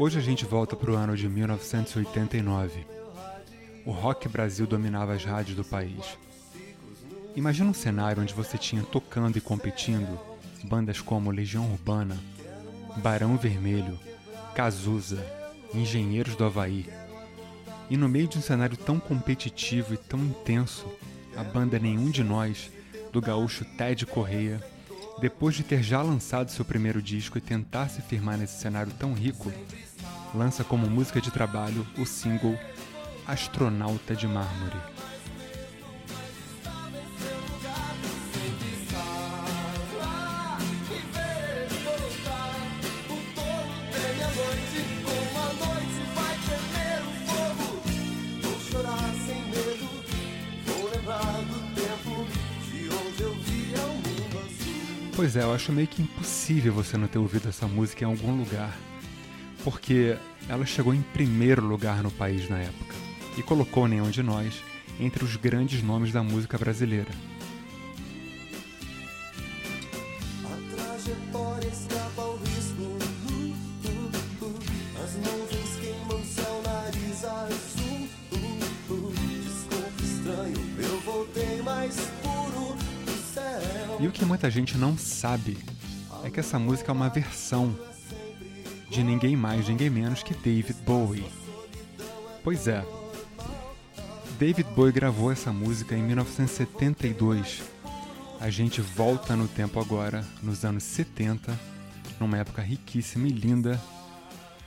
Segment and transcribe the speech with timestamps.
[0.00, 2.86] Hoje a gente volta para o ano de 1989.
[3.84, 6.16] O rock Brasil dominava as rádios do país.
[7.36, 10.18] Imagina um cenário onde você tinha tocando e competindo
[10.64, 12.16] bandas como Legião Urbana,
[12.96, 14.00] Barão Vermelho,
[14.54, 15.22] Cazuza,
[15.74, 16.88] Engenheiros do Havaí.
[17.90, 20.86] E no meio de um cenário tão competitivo e tão intenso,
[21.36, 22.70] a banda Nenhum de Nós,
[23.12, 24.64] do gaúcho Ted Correia,
[25.20, 29.12] depois de ter já lançado seu primeiro disco e tentar se firmar nesse cenário tão
[29.12, 29.52] rico,
[30.34, 32.58] lança como música de trabalho o single
[33.26, 34.76] Astronauta de Mármore.
[55.14, 58.34] Pois é, eu acho meio que impossível você não ter ouvido essa música em algum
[58.38, 58.74] lugar
[59.64, 60.16] porque
[60.48, 62.94] ela chegou em primeiro lugar no país na época
[63.36, 64.62] e colocou Nenhum de Nós
[64.98, 67.10] entre os grandes nomes da música brasileira.
[83.98, 85.58] E o que muita gente não sabe
[86.24, 87.76] é que essa música é uma versão
[88.90, 91.24] de ninguém mais, ninguém menos que David Bowie.
[92.42, 92.84] Pois é,
[94.38, 97.62] David Bowie gravou essa música em 1972.
[98.40, 101.56] A gente volta no tempo agora, nos anos 70,
[102.18, 103.80] numa época riquíssima e linda,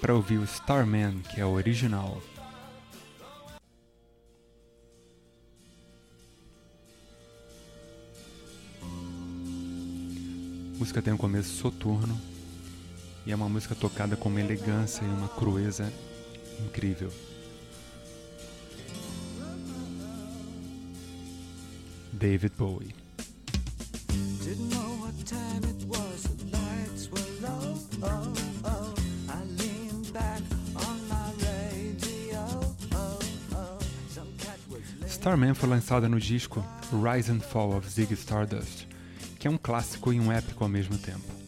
[0.00, 2.22] para ouvir o Starman, que é o original.
[10.74, 12.16] A música tem um começo soturno,
[13.26, 15.92] e é uma música tocada com uma elegância e uma crueza
[16.64, 17.12] incrível.
[22.12, 22.94] David Bowie.
[35.06, 38.86] Starman foi lançada no disco Rise and Fall of Ziggy Stardust,
[39.40, 41.45] que é um clássico e um épico ao mesmo tempo.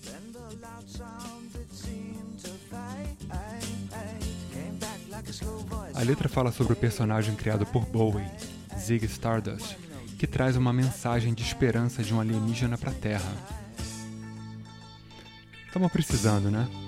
[5.94, 8.24] A letra fala sobre o personagem criado por Bowie,
[8.78, 9.76] Zig Stardust,
[10.18, 13.32] que traz uma mensagem de esperança de um alienígena para a Terra.
[15.66, 16.87] Estamos precisando, né?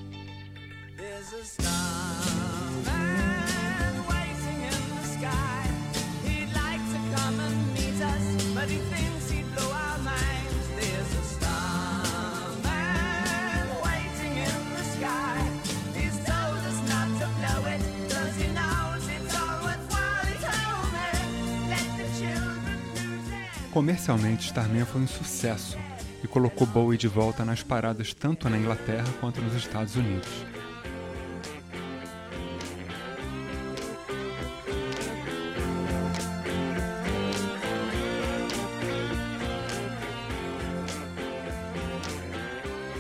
[23.72, 25.78] Comercialmente, Starman foi um sucesso
[26.25, 30.28] e colocou Bowie de volta nas paradas tanto na Inglaterra quanto nos Estados Unidos.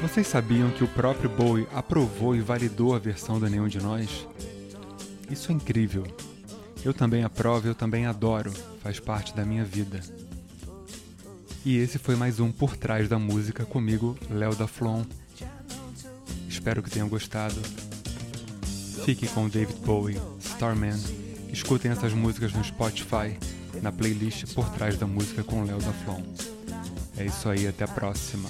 [0.00, 4.26] Vocês sabiam que o próprio Bowie aprovou e validou a versão do Nenhum de Nós?
[5.28, 6.04] Isso é incrível.
[6.84, 8.52] Eu também aprovo, eu também adoro,
[8.82, 10.00] faz parte da minha vida.
[11.62, 15.04] E esse foi mais um Por Trás da Música comigo, Léo da Flon.
[16.48, 17.60] Espero que tenham gostado.
[19.04, 20.98] Fiquem com David Bowie, Starman.
[21.52, 23.38] Escutem essas músicas no Spotify,
[23.82, 26.22] na playlist Por Trás da Música com Léo da Flon.
[27.18, 28.48] É isso aí, até a próxima.